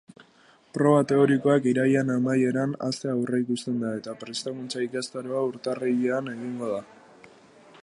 [0.77, 6.83] Proba teorikoak irailaren amaieran hastea aurreikusten da, eta prestakuntza-ikastaroa urtarrilean egingo da.